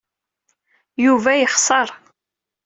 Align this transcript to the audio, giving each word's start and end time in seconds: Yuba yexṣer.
Yuba 1.05 1.31
yexṣer. 1.35 1.89